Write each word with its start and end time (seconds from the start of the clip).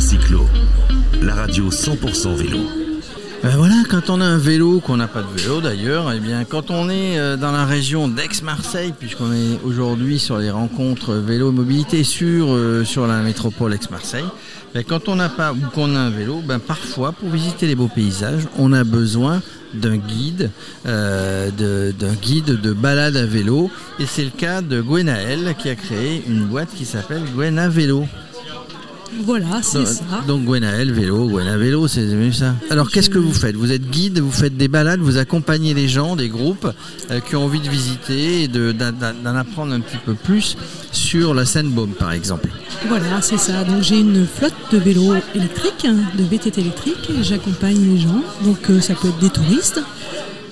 Cyclo, 0.00 0.46
la 1.22 1.34
radio 1.34 1.70
100% 1.70 2.34
vélo. 2.34 2.58
Ben 3.42 3.56
voilà, 3.56 3.74
quand 3.90 4.08
on 4.08 4.20
a 4.20 4.24
un 4.24 4.38
vélo, 4.38 4.80
qu'on 4.80 4.96
n'a 4.96 5.08
pas 5.08 5.22
de 5.22 5.40
vélo 5.40 5.60
d'ailleurs, 5.60 6.12
et 6.12 6.20
bien 6.20 6.44
quand 6.44 6.70
on 6.70 6.88
est 6.88 7.18
euh, 7.18 7.36
dans 7.36 7.50
la 7.52 7.64
région 7.66 8.06
d'Aix-Marseille, 8.08 8.92
puisqu'on 8.98 9.32
est 9.32 9.58
aujourd'hui 9.64 10.18
sur 10.20 10.38
les 10.38 10.50
rencontres 10.50 11.14
vélo 11.14 11.50
mobilité 11.50 12.04
sur, 12.04 12.52
euh, 12.52 12.84
la 13.08 13.18
métropole 13.22 13.74
Aix-Marseille, 13.74 14.24
ben 14.74 14.84
quand 14.86 15.08
on 15.08 15.16
n'a 15.16 15.28
pas 15.28 15.52
ou 15.52 15.56
qu'on 15.74 15.94
a 15.96 15.98
un 15.98 16.10
vélo, 16.10 16.40
ben 16.46 16.58
parfois 16.60 17.12
pour 17.12 17.28
visiter 17.30 17.66
les 17.66 17.74
beaux 17.74 17.90
paysages, 17.92 18.42
on 18.58 18.72
a 18.72 18.84
besoin 18.84 19.42
d'un 19.74 19.96
guide, 19.96 20.50
euh, 20.86 21.50
de- 21.50 21.92
d'un 21.98 22.12
guide 22.14 22.60
de 22.60 22.72
balade 22.72 23.16
à 23.16 23.26
vélo, 23.26 23.70
et 23.98 24.06
c'est 24.06 24.24
le 24.24 24.30
cas 24.30 24.62
de 24.62 24.80
Gwenaël 24.80 25.54
qui 25.58 25.68
a 25.68 25.74
créé 25.74 26.22
une 26.28 26.44
boîte 26.44 26.68
qui 26.76 26.84
s'appelle 26.84 27.22
Gwena 27.34 27.68
Vélo. 27.68 28.06
Voilà, 29.24 29.60
c'est 29.62 29.86
ça. 29.86 30.02
donc 30.26 30.44
Gwenaël 30.44 30.90
Vélo, 30.92 31.28
Gwena 31.28 31.56
Vélo, 31.56 31.86
c'est 31.86 32.06
ça. 32.32 32.54
Alors 32.70 32.90
qu'est-ce 32.90 33.10
que 33.10 33.18
vous 33.18 33.32
faites? 33.32 33.54
Vous 33.56 33.70
êtes 33.70 33.88
guide, 33.90 34.18
vous 34.20 34.32
faites 34.32 34.56
des 34.56 34.68
balades, 34.68 35.00
vous 35.00 35.18
accompagnez 35.18 35.74
les 35.74 35.88
gens, 35.88 36.16
des 36.16 36.28
groupes 36.28 36.68
euh, 37.10 37.20
qui 37.20 37.36
ont 37.36 37.44
envie 37.44 37.60
de 37.60 37.68
visiter 37.68 38.42
et 38.44 38.48
de- 38.48 38.72
d'en 38.72 39.36
apprendre 39.36 39.72
un 39.74 39.80
petit 39.80 39.98
peu 40.04 40.14
plus 40.14 40.56
sur 40.92 41.34
la 41.34 41.44
Seine-Baume 41.44 41.92
par 41.92 42.12
exemple. 42.12 42.48
Voilà, 42.88 43.20
c'est 43.20 43.38
ça. 43.38 43.64
Donc 43.64 43.82
j'ai 43.82 44.00
une 44.00 44.26
flotte 44.26 44.54
de 44.72 44.78
vélos 44.78 45.14
électriques, 45.34 45.84
hein, 45.86 45.96
de 46.18 46.24
VTT 46.24 46.60
électriques. 46.62 47.10
et 47.10 47.22
J'accompagne 47.22 47.78
les 47.94 47.98
gens. 47.98 48.22
Donc 48.44 48.70
euh, 48.70 48.80
ça 48.80 48.94
peut 48.94 49.08
être 49.08 49.18
des 49.18 49.30
touristes 49.30 49.80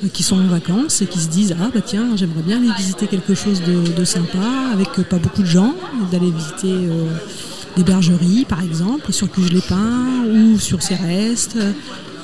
euh, 0.04 0.08
qui 0.12 0.22
sont 0.22 0.36
en 0.38 0.46
vacances 0.46 1.02
et 1.02 1.06
qui 1.06 1.18
se 1.18 1.28
disent 1.28 1.56
ah 1.60 1.70
bah 1.74 1.80
tiens 1.84 2.06
j'aimerais 2.16 2.42
bien 2.42 2.58
aller 2.58 2.70
visiter 2.76 3.06
quelque 3.06 3.34
chose 3.34 3.62
de, 3.62 3.92
de 3.98 4.04
sympa 4.04 4.38
avec 4.72 4.90
pas 5.08 5.18
beaucoup 5.18 5.42
de 5.42 5.46
gens, 5.48 5.74
d'aller 6.12 6.30
visiter 6.30 6.72
des 7.76 7.84
bergeries 7.84 8.44
par 8.48 8.62
exemple 8.62 9.12
sur 9.12 9.30
Cuges-les-Pins 9.30 10.24
ou 10.32 10.58
sur 10.58 10.82
Céreste, 10.82 11.56
euh, 11.56 11.72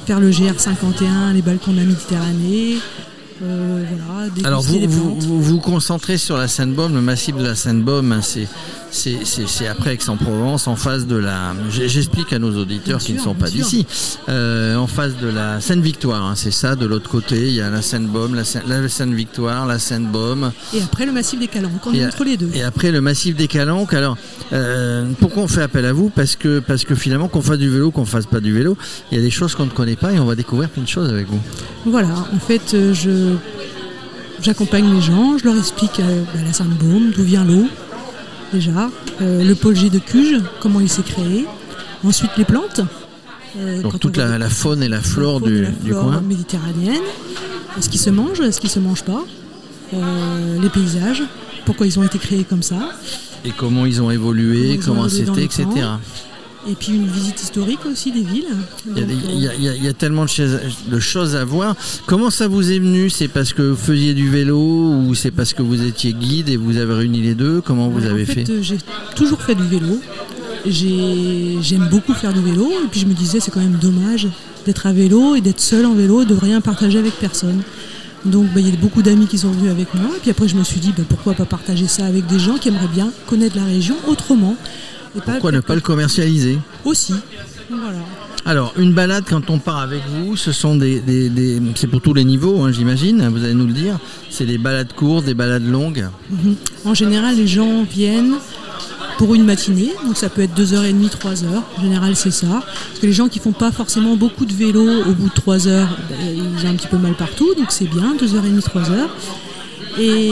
faire 0.06 0.20
le 0.20 0.30
GR51, 0.30 1.32
les 1.34 1.42
balcons 1.42 1.72
de 1.72 1.78
la 1.78 1.84
Méditerranée. 1.84 2.78
Euh, 3.42 3.84
voilà, 4.08 4.30
Alors 4.48 4.62
vous 4.62 4.78
vous, 4.88 5.20
vous 5.20 5.42
vous 5.42 5.58
concentrez 5.60 6.16
sur 6.18 6.36
la 6.36 6.48
Seine-Baume, 6.48 6.94
le 6.94 7.00
massif 7.02 7.36
de 7.36 7.44
la 7.44 7.54
Seine-Baume, 7.54 8.12
hein, 8.12 8.20
c'est 8.22 8.46
c'est- 8.90 9.24
c'est 9.24 9.46
c'est 9.46 9.66
après 9.66 9.92
Aix-en-Provence, 9.94 10.68
en 10.68 10.76
face 10.76 11.06
de 11.06 11.16
la. 11.16 11.54
J'explique 11.70 12.32
à 12.32 12.38
nos 12.38 12.56
auditeurs 12.56 12.98
Bien 12.98 13.06
qui 13.06 13.12
ne 13.12 13.18
sont 13.18 13.34
pas 13.34 13.48
sûr. 13.48 13.56
d'ici, 13.64 13.86
Euh, 14.28 14.76
en 14.76 14.86
face 14.86 15.16
de 15.20 15.28
la 15.28 15.60
Seine-Victoire, 15.60 16.24
hein, 16.24 16.34
c'est 16.34 16.50
ça. 16.50 16.76
De 16.76 16.86
l'autre 16.86 17.10
côté, 17.10 17.48
il 17.48 17.52
y 17.54 17.60
a 17.60 17.68
la 17.68 17.82
Seine-Baume, 17.82 18.34
la 18.34 18.44
Seine- 18.44 18.62
la 18.66 18.88
Seine-Victoire, 18.88 19.66
la 19.66 19.78
Seine-Baume. 19.78 20.52
Et 20.72 20.80
après 20.82 21.04
le 21.04 21.12
massif 21.12 21.38
des 21.38 21.48
Calanques, 21.48 21.72
on 21.86 21.92
est 21.92 22.06
entre 22.06 22.24
les 22.24 22.36
deux. 22.38 22.50
et 22.54 22.62
après 22.62 22.90
le 22.90 23.00
massif 23.02 23.36
des 23.36 23.48
Calanques. 23.48 23.92
Alors, 23.92 24.16
euh, 24.54 25.10
pourquoi 25.20 25.42
on 25.42 25.48
fait 25.48 25.62
appel 25.62 25.84
à 25.84 25.92
vous? 25.92 26.08
Parce 26.08 26.36
que 26.36 26.60
parce 26.60 26.84
que 26.84 26.94
finalement, 26.94 27.28
qu'on 27.28 27.42
fasse 27.42 27.58
du 27.58 27.68
vélo, 27.68 27.90
qu'on 27.90 28.06
fasse 28.06 28.26
pas 28.26 28.40
du 28.40 28.52
vélo, 28.54 28.78
il 29.12 29.18
y 29.18 29.20
a 29.20 29.22
des 29.24 29.30
choses 29.30 29.54
qu'on 29.54 29.66
ne 29.66 29.70
connaît 29.70 29.96
pas 29.96 30.12
et 30.12 30.18
on 30.20 30.24
va 30.24 30.36
découvrir 30.36 30.70
plein 30.70 30.82
de 30.84 30.88
choses 30.88 31.10
avec 31.10 31.26
vous. 31.28 31.40
Voilà, 31.84 32.08
en 32.34 32.38
fait, 32.40 32.62
je 32.72 33.25
j'accompagne 34.42 34.92
les 34.94 35.00
gens, 35.00 35.38
je 35.38 35.44
leur 35.44 35.56
explique 35.56 36.00
euh, 36.00 36.22
bah, 36.34 36.40
la 36.44 36.52
Sainte-Baume, 36.52 37.12
d'où 37.16 37.22
vient 37.22 37.44
l'eau, 37.44 37.66
déjà, 38.52 38.90
euh, 39.20 39.42
le 39.44 39.54
pôle 39.54 39.76
G 39.76 39.90
de 39.90 39.98
Cuges, 39.98 40.40
comment 40.60 40.80
il 40.80 40.88
s'est 40.88 41.02
créé, 41.02 41.46
ensuite 42.04 42.30
les 42.36 42.44
plantes. 42.44 42.80
euh, 43.58 43.82
Donc 43.82 43.98
toute 44.00 44.16
la, 44.16 44.48
faune 44.50 44.82
et 44.82 44.88
la 44.88 45.00
flore 45.00 45.40
du, 45.40 45.62
la 45.62 45.70
du 45.70 45.90
flore 45.90 46.04
coin. 46.04 46.20
méditerranéenne, 46.20 47.02
ce 47.80 47.88
qui 47.88 47.98
se 47.98 48.10
mange, 48.10 48.48
ce 48.50 48.60
qui 48.60 48.68
se 48.68 48.78
mange 48.78 49.02
pas, 49.02 49.24
euh, 49.94 50.60
les 50.60 50.68
paysages, 50.70 51.22
pourquoi 51.64 51.86
ils 51.86 51.98
ont 51.98 52.02
été 52.04 52.18
créés 52.18 52.44
comme 52.44 52.62
ça, 52.62 52.76
Et 53.44 53.50
comment 53.50 53.86
ils 53.86 54.00
ont 54.02 54.10
évolué, 54.10 54.78
Comment 54.84 55.08
c'était, 55.08 55.44
etc. 55.44 55.64
et 56.70 56.74
puis 56.74 56.92
une 56.94 57.06
visite 57.06 57.42
historique 57.42 57.80
aussi 57.90 58.12
des 58.12 58.22
villes. 58.22 58.44
Il 58.94 58.98
y, 58.98 59.02
a 59.02 59.06
Donc, 59.06 59.08
des- 59.08 59.32
il 59.34 59.40
y 59.40 59.48
a- 59.48 59.54
il 59.54 59.62
y 59.62 59.68
a- 59.68 59.74
il 59.76 59.84
y 59.84 59.88
a 59.88 59.92
tellement 59.92 60.24
de 60.24 60.28
choses, 60.28 60.58
de 60.90 61.00
choses 61.00 61.36
à 61.36 61.44
voir. 61.44 61.74
Comment 62.06 62.30
ça 62.30 62.48
vous 62.48 62.70
est 62.72 62.78
venu? 62.78 63.08
C'est 63.10 63.28
parce 63.28 63.52
que 63.52 63.62
vous 63.62 63.76
faisiez 63.76 64.14
du 64.14 64.28
vélo 64.30 64.58
ou 64.58 65.14
c'est 65.14 65.30
parce 65.30 65.52
que 65.54 65.62
vous 65.62 65.82
étiez 65.84 66.12
guide 66.12 66.48
et 66.48 66.56
vous 66.56 66.76
avez 66.76 66.94
réuni 66.94 67.20
les 67.22 67.34
deux? 67.34 67.60
Comment 67.60 67.88
vous 67.88 68.04
avez 68.06 68.22
en 68.22 68.26
fait, 68.26 68.44
fait 68.44 68.62
J'ai 68.62 68.78
toujours 69.14 69.40
fait 69.42 69.54
du 69.54 69.64
vélo. 69.64 70.00
J'ai- 70.64 71.58
J'aime 71.62 71.88
beaucoup 71.90 72.12
faire 72.14 72.32
du 72.32 72.40
vélo. 72.40 72.68
Et 72.84 72.88
puis 72.90 73.00
je 73.00 73.06
me 73.06 73.14
disais, 73.14 73.40
c'est 73.40 73.50
quand 73.50 73.60
même 73.60 73.78
dommage 73.80 74.26
d'être 74.64 74.86
à 74.86 74.92
vélo 74.92 75.34
et 75.36 75.40
d'être 75.40 75.60
seul 75.60 75.86
en 75.86 75.94
vélo 75.94 76.22
et 76.22 76.24
de 76.26 76.34
rien 76.34 76.60
partager 76.60 76.98
avec 76.98 77.14
personne. 77.14 77.62
Donc 78.24 78.46
bah, 78.52 78.58
il 78.60 78.68
y 78.68 78.72
a 78.72 78.76
beaucoup 78.76 79.02
d'amis 79.02 79.26
qui 79.26 79.38
sont 79.38 79.50
venus 79.52 79.70
avec 79.70 79.94
moi. 79.94 80.10
Et 80.16 80.20
puis 80.20 80.30
après, 80.30 80.48
je 80.48 80.56
me 80.56 80.64
suis 80.64 80.80
dit, 80.80 80.92
bah, 80.96 81.04
pourquoi 81.08 81.34
pas 81.34 81.44
partager 81.44 81.86
ça 81.86 82.06
avec 82.06 82.26
des 82.26 82.38
gens 82.40 82.56
qui 82.56 82.68
aimeraient 82.68 82.88
bien 82.92 83.12
connaître 83.26 83.56
la 83.56 83.64
région 83.64 83.94
autrement. 84.08 84.56
Et 85.16 85.20
pas 85.20 85.32
Pourquoi 85.32 85.52
ne 85.52 85.60
pas 85.60 85.74
le 85.74 85.80
commercialiser 85.80 86.58
Aussi. 86.84 87.14
Voilà. 87.70 87.98
Alors, 88.44 88.72
une 88.78 88.92
balade, 88.92 89.24
quand 89.28 89.50
on 89.50 89.58
part 89.58 89.78
avec 89.78 90.02
vous, 90.08 90.36
ce 90.36 90.52
sont 90.52 90.76
des, 90.76 91.00
des- 91.00 91.28
des- 91.30 91.60
c'est 91.74 91.88
pour 91.88 92.00
tous 92.00 92.14
les 92.14 92.22
niveaux, 92.24 92.62
hein, 92.62 92.70
j'imagine. 92.70 93.26
Vous 93.28 93.42
allez 93.42 93.54
nous 93.54 93.66
le 93.66 93.72
dire. 93.72 93.98
C'est 94.30 94.46
des 94.46 94.58
balades 94.58 94.92
courtes, 94.92 95.24
des 95.24 95.34
balades 95.34 95.66
longues. 95.66 96.06
Mhm. 96.30 96.54
En 96.84 96.94
général, 96.94 97.36
les 97.36 97.48
gens 97.48 97.82
viennent 97.82 98.34
pour 99.18 99.34
une 99.34 99.44
matinée, 99.44 99.92
donc 100.06 100.16
ça 100.16 100.28
peut 100.28 100.42
être 100.42 100.54
2h30, 100.54 101.08
3h. 101.10 101.46
En 101.78 101.82
général, 101.82 102.14
c'est 102.14 102.30
ça. 102.30 102.46
Parce 102.46 103.00
que 103.00 103.06
les 103.06 103.12
gens 103.12 103.26
qui 103.28 103.40
font 103.40 103.52
pas 103.52 103.72
forcément 103.72 104.14
beaucoup 104.14 104.44
de 104.44 104.52
vélo, 104.52 104.86
au 105.06 105.12
bout 105.12 105.28
de 105.28 105.34
3 105.34 105.66
heures, 105.66 105.88
ben, 106.08 106.16
ils 106.60 106.66
ont 106.66 106.70
un 106.70 106.74
petit 106.76 106.86
peu 106.86 106.98
mal 106.98 107.14
partout, 107.14 107.52
donc 107.56 107.72
c'est 107.72 107.88
bien, 107.90 108.14
2h30, 108.14 108.60
3h. 108.60 109.08
Et 109.98 110.30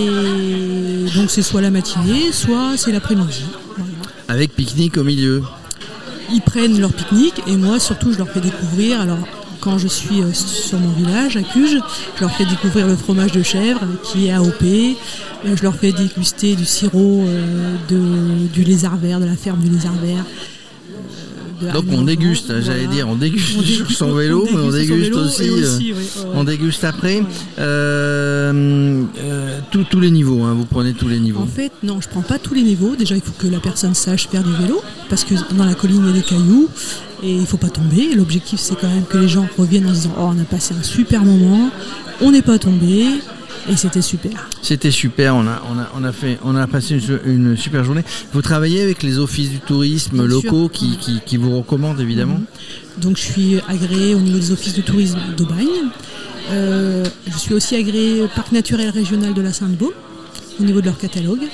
donc 1.16 1.30
c'est 1.30 1.42
soit 1.42 1.62
la 1.62 1.70
matinée, 1.70 2.30
soit 2.32 2.76
c'est 2.76 2.92
l'après-midi. 2.92 3.44
Voilà. 3.76 3.90
Avec 4.28 4.54
pique-nique 4.54 4.96
au 4.96 5.04
milieu. 5.04 5.42
Ils 6.32 6.40
prennent 6.40 6.80
leur 6.80 6.92
pique-nique 6.92 7.42
et 7.46 7.56
moi 7.56 7.78
surtout 7.78 8.12
je 8.12 8.18
leur 8.18 8.28
fais 8.28 8.40
découvrir. 8.40 9.00
Alors 9.00 9.18
quand 9.60 9.78
je 9.78 9.88
suis 9.88 10.22
euh, 10.22 10.32
sur 10.32 10.78
mon 10.78 10.90
village 10.90 11.36
à 11.36 11.42
Cuges, 11.42 11.78
je 12.16 12.20
leur 12.20 12.30
fais 12.32 12.44
découvrir 12.44 12.86
le 12.86 12.96
fromage 12.96 13.32
de 13.32 13.42
chèvre 13.42 13.80
qui 14.02 14.26
est 14.26 14.32
AOP. 14.32 14.62
Euh, 14.62 15.56
Je 15.56 15.62
leur 15.62 15.74
fais 15.74 15.92
déguster 15.92 16.54
du 16.54 16.64
sirop 16.64 17.24
euh, 17.26 17.76
de, 17.88 18.46
du 18.48 18.64
lézard 18.64 18.96
vert, 18.96 19.20
de 19.20 19.26
la 19.26 19.36
ferme 19.36 19.60
du 19.60 19.70
lézard 19.70 19.94
vert. 19.94 20.24
Donc 21.72 21.84
on 21.91 22.02
déguste, 22.02 22.48
Jean. 22.48 22.62
j'allais 22.62 22.86
dire, 22.86 23.08
on 23.08 23.14
déguste 23.16 23.56
On 23.58 23.62
sur 23.62 23.91
son 23.91 24.06
on 24.10 24.14
vélo, 24.14 24.47
mais 24.52 24.58
on 24.60 24.70
déguste 24.70 25.14
aussi. 25.14 25.48
euh, 25.48 25.54
aussi, 25.76 25.92
oui, 25.92 25.92
ouais, 25.92 26.30
On 26.34 26.44
déguste 26.44 26.84
après. 26.84 27.22
Euh, 27.58 29.02
euh, 29.19 29.58
tous- 29.70 29.84
tous 29.84 30.00
les 30.00 30.10
niveaux, 30.10 30.42
hein, 30.42 30.54
vous 30.54 30.64
prenez 30.66 30.92
tous 30.92 31.08
les 31.08 31.19
niveaux. 31.20 31.41
En 31.41 31.47
fait, 31.47 31.72
non, 31.82 32.00
je 32.00 32.08
prends 32.08 32.22
pas 32.22 32.38
tous 32.38 32.54
les 32.54 32.62
niveaux. 32.62 32.97
Déjà, 32.97 33.14
il 33.14 33.20
faut 33.22 33.32
que 33.36 33.47
la 33.47 33.60
personne 33.60 33.94
sache 33.94 34.28
faire 34.28 34.42
du 34.42 34.52
vélo, 34.62 34.82
parce 35.08 35.25
que 35.25 35.34
dans 35.56 35.64
la 35.64 35.75
colline, 35.75 36.00
il 36.02 36.06
y 36.06 36.10
a 36.10 36.12
des 36.12 36.22
cailloux, 36.22 36.69
et 37.22 37.34
il 37.34 37.47
faut 37.47 37.56
pas 37.56 37.69
tomber. 37.70 38.14
L'objectif, 38.14 38.60
c'est 38.60 38.75
quand 38.78 38.88
même 38.88 39.04
que 39.04 39.19
les 39.19 39.28
gens 39.28 39.46
reviennent 39.58 39.86
en 39.86 39.91
se 39.94 40.02
disant 40.02 40.14
Oh, 40.19 40.31
on 40.34 40.38
a 40.41 40.44
passé 40.44 40.75
un 40.78 40.82
super 40.82 41.25
moment, 41.25 41.70
on 42.20 42.31
n'est 42.31 42.42
pas 42.42 42.58
tombé, 42.58 43.06
et 43.69 43.76
c'était 43.76 44.02
super. 44.02 44.48
C'était 44.62 44.91
super, 44.91 45.34
on 45.36 45.47
a, 45.47 45.62
on, 45.70 45.78
a, 45.78 45.91
on, 45.97 46.04
a 46.04 46.12
fait, 46.12 46.38
on 46.44 46.54
a 46.56 46.66
passé 46.66 46.98
une, 47.25 47.48
une 47.48 47.56
super 47.56 47.84
journée. 47.84 48.04
Vous 48.32 48.42
travaillez 48.42 48.82
avec 48.82 49.02
les 49.02 49.19
offices 49.19 49.50
du 49.50 49.60
tourisme 49.60 50.16
Bien 50.19 50.26
locaux 50.26 50.69
qui, 50.69 50.98
qui, 50.98 51.20
qui 51.25 51.36
vous 51.36 51.56
recommandent 51.56 52.00
évidemment 52.00 52.41
Donc, 52.98 53.16
je 53.16 53.22
suis 53.22 53.56
agréée 53.69 54.14
au 54.14 54.20
niveau 54.20 54.38
des 54.38 54.52
offices 54.52 54.75
de 54.75 54.82
tourisme 54.82 55.19
d'Aubagne. 55.36 55.66
Euh, 56.50 57.04
je 57.26 57.38
suis 57.38 57.54
aussi 57.54 57.75
agréée 57.75 58.22
au 58.22 58.28
Parc 58.28 58.52
naturel 58.52 58.91
régional 58.91 59.32
de 59.32 59.41
la 59.41 59.52
Sainte-Baume, 59.52 59.92
au 60.60 60.62
niveau 60.64 60.81
de 60.81 60.86
leur 60.86 60.98
catalogue. 60.98 61.44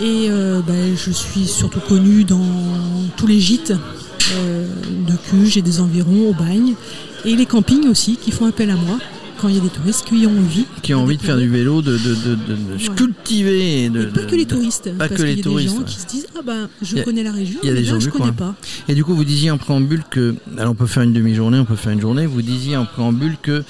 Et 0.00 0.28
euh, 0.30 0.60
ben, 0.66 0.96
je 0.96 1.10
suis 1.10 1.46
surtout 1.46 1.80
connue 1.80 2.24
dans 2.24 2.46
tous 3.18 3.26
les 3.26 3.38
gîtes 3.38 3.74
euh, 4.32 4.66
de 5.06 5.12
Cuges 5.28 5.58
et 5.58 5.62
des 5.62 5.80
environs, 5.80 6.30
Aubagne. 6.30 6.74
Et 7.26 7.36
les 7.36 7.44
campings 7.44 7.86
aussi, 7.88 8.16
qui 8.16 8.30
font 8.30 8.46
appel 8.46 8.70
à 8.70 8.76
moi 8.76 8.98
quand 9.40 9.48
il 9.48 9.54
y 9.56 9.58
a 9.58 9.62
des 9.62 9.68
touristes 9.70 10.04
qui 10.04 10.26
ont 10.26 10.30
envie. 10.38 10.66
qui 10.82 10.92
ont 10.94 11.02
envie 11.02 11.16
de 11.16 11.22
faire 11.22 11.36
du 11.38 11.48
vélo, 11.48 11.80
de, 11.82 11.92
de, 11.96 12.14
de, 12.14 12.34
de- 12.34 12.94
cultiver. 12.94 13.84
et 13.84 13.90
De, 13.90 14.02
Et 14.02 14.06
pas 14.06 14.22
que 14.24 14.36
les 14.36 14.44
touristes, 14.46 14.90
pas 14.96 15.08
parce 15.08 15.20
que 15.20 15.26
les 15.26 15.34
y 15.34 15.40
a 15.40 15.42
touristes, 15.42 15.68
des 15.70 15.74
gens 15.74 15.80
ouais. 15.80 15.88
qui 15.88 15.96
se 15.98 16.06
disent 16.06 16.26
Ah 16.36 16.40
ben, 16.44 16.68
je 16.82 16.98
a- 16.98 17.02
connais 17.02 17.22
la 17.22 17.32
région, 17.32 17.58
il 17.62 17.66
y 17.66 17.70
a 17.70 17.74
mais 17.74 17.80
des 17.80 17.86
là, 17.86 17.92
gens 17.92 18.00
je 18.00 18.06
du 18.06 18.12
connais 18.12 18.32
pas. 18.32 18.54
Et 18.88 18.94
du 18.94 19.04
coup, 19.04 19.14
vous 19.14 19.24
disiez 19.24 19.50
en 19.50 19.58
préambule 19.58 20.02
que, 20.10 20.34
alors 20.58 20.72
on 20.72 20.74
peut 20.74 20.86
faire 20.86 21.02
une 21.02 21.12
demi-journée, 21.12 21.58
on 21.58 21.64
peut 21.64 21.76
faire 21.76 21.92
une 21.92 22.00
journée, 22.00 22.26
vous 22.26 22.42
disiez 22.42 22.76
en 22.76 22.84
préambule 22.86 23.36
que 23.42 23.62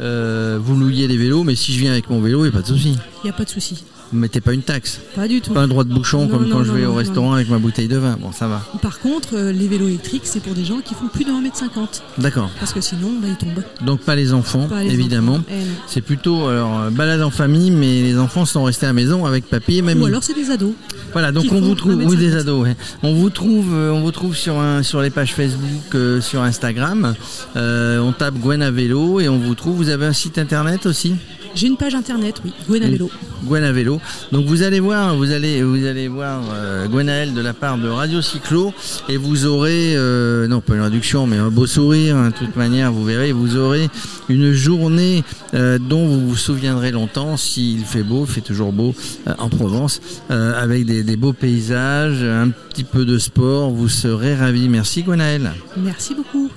euh, 0.00 0.58
vous 0.62 0.76
louiez 0.76 1.06
des 1.08 1.16
vélos, 1.16 1.44
mais 1.44 1.54
si 1.54 1.72
je 1.72 1.78
viens 1.80 1.92
avec 1.92 2.10
mon 2.10 2.20
vélo, 2.20 2.40
il 2.44 2.48
n'y 2.50 2.54
a 2.54 2.60
pas 2.60 2.62
de 2.62 2.66
souci. 2.66 2.96
Il 3.22 3.24
n'y 3.26 3.30
a 3.30 3.32
pas 3.32 3.44
de 3.44 3.50
souci. 3.50 3.84
Vous 4.12 4.18
mettez 4.18 4.40
pas 4.40 4.52
une 4.52 4.62
taxe, 4.62 5.00
Pas 5.16 5.26
du 5.28 5.40
tout. 5.40 5.52
pas 5.52 5.62
un 5.62 5.68
droit 5.68 5.84
de 5.84 5.92
bouchon 5.92 6.22
Non, 6.22 6.28
comme 6.28 6.48
non, 6.48 6.56
quand 6.58 6.64
je 6.64 6.72
vais 6.72 6.86
au 6.86 6.94
restaurant 6.94 7.32
avec 7.32 7.48
ma 7.48 7.58
bouteille 7.58 7.88
de 7.88 7.96
vin. 7.96 8.16
Bon, 8.20 8.32
ça 8.32 8.46
va. 8.46 8.62
Par 8.82 9.00
contre, 9.00 9.30
euh, 9.34 9.52
les 9.52 9.66
vélos 9.66 9.88
électriques, 9.88 10.22
c'est 10.24 10.40
pour 10.40 10.54
des 10.54 10.64
gens 10.64 10.80
qui 10.84 10.94
font 10.94 11.08
plus 11.08 11.24
de 11.24 11.30
1m50. 11.30 12.02
D'accord. 12.18 12.50
Parce 12.60 12.72
que 12.72 12.80
sinon, 12.80 13.10
bah, 13.20 13.28
ils 13.28 13.36
tombent. 13.36 13.64
Donc 13.84 14.00
pas 14.00 14.14
les 14.14 14.32
enfants, 14.32 14.68
Pas 14.68 14.82
les 14.82 14.92
évidemment. 14.92 15.40
C'est 15.86 16.00
plutôt 16.00 16.46
alors, 16.46 16.78
euh, 16.80 16.90
balade 16.90 17.22
en 17.22 17.30
famille, 17.30 17.70
mais 17.70 18.02
les 18.02 18.18
enfants 18.18 18.44
sont 18.44 18.62
restés 18.64 18.86
à 18.86 18.90
la 18.90 18.92
maison 18.94 19.26
avec 19.26 19.46
papy 19.46 19.78
et 19.78 19.82
mamie. 19.82 20.02
Ou 20.02 20.06
alors, 20.06 20.22
c'est 20.22 20.34
des 20.34 20.50
ados. 20.50 20.72
Voilà, 21.12 21.32
donc 21.32 21.46
on 21.50 21.60
vous 21.60 21.74
trouve, 21.74 21.92
1m50. 21.96 22.06
oui, 22.08 22.16
des 22.16 22.36
ados, 22.36 22.62
ouais. 22.64 22.76
On 23.02 23.14
vous 23.14 23.30
trouve, 23.30 23.72
on 23.74 24.00
vous 24.00 24.10
trouve 24.10 24.36
sur 24.36 24.58
un, 24.58 24.82
sur 24.82 25.00
les 25.00 25.10
pages 25.10 25.34
Facebook, 25.34 25.94
euh, 25.94 26.20
sur 26.20 26.42
Instagram. 26.42 27.14
Euh, 27.56 27.98
on 28.00 28.12
tape 28.12 28.34
Gwen 28.34 28.62
à 28.62 28.70
vélo 28.70 29.20
et 29.20 29.28
on 29.28 29.38
vous 29.38 29.54
trouve. 29.54 29.76
Vous 29.76 29.88
avez 29.90 30.06
un 30.06 30.12
site 30.12 30.38
internet 30.38 30.86
aussi? 30.86 31.14
J'ai 31.54 31.68
une 31.68 31.76
page 31.76 31.94
internet, 31.94 32.40
oui, 32.44 32.52
Gwena 32.68 32.88
Vélo. 32.88 33.10
Gwena 33.44 33.70
Vélo. 33.72 34.00
Donc 34.32 34.46
vous 34.46 34.62
allez 34.62 34.80
voir, 34.80 35.14
vous 35.16 35.30
allez, 35.30 35.62
vous 35.62 35.84
allez 35.86 36.08
voir 36.08 36.42
euh, 36.52 36.88
Gwenaël 36.88 37.32
de 37.32 37.40
la 37.40 37.52
part 37.52 37.78
de 37.78 37.88
Radio 37.88 38.20
Cyclo 38.22 38.72
et 39.08 39.16
vous 39.16 39.46
aurez, 39.46 39.94
euh, 39.96 40.48
non 40.48 40.60
pas 40.60 40.74
une 40.74 40.80
réduction, 40.80 41.26
mais 41.28 41.36
un 41.36 41.50
beau 41.50 41.66
sourire. 41.66 42.16
hein, 42.16 42.30
de 42.30 42.34
toute 42.34 42.56
manière, 42.56 42.90
vous 42.92 43.04
verrez, 43.04 43.30
vous 43.32 43.56
aurez 43.56 43.88
une 44.28 44.52
journée 44.52 45.22
euh, 45.54 45.78
dont 45.78 46.06
vous 46.08 46.28
vous 46.28 46.36
souviendrez 46.36 46.90
longtemps 46.90 47.36
s'il 47.36 47.84
fait 47.84 48.02
beau, 48.02 48.24
il 48.26 48.32
fait 48.32 48.40
toujours 48.40 48.72
beau 48.72 48.94
euh, 49.28 49.34
en 49.38 49.48
Provence, 49.48 50.00
euh, 50.32 50.60
avec 50.60 50.86
des, 50.86 51.04
des 51.04 51.16
beaux 51.16 51.32
paysages, 51.34 52.22
un 52.22 52.48
petit 52.50 52.84
peu 52.84 53.04
de 53.04 53.16
sport. 53.18 53.70
Vous 53.70 53.88
serez 53.88 54.34
ravis. 54.34 54.68
Merci 54.68 55.02
Gwenaël. 55.04 55.52
Merci 55.76 56.14
beaucoup. 56.14 56.50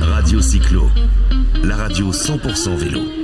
Radio 0.00 0.40
Cyclo, 0.40 0.88
la 1.62 1.76
radio 1.76 2.10
100% 2.10 2.74
vélo. 2.76 3.21